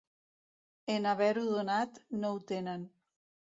[0.93, 2.91] En haver-ho donat, no ho tenen.